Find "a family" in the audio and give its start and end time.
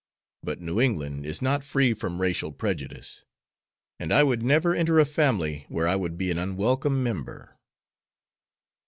4.97-5.67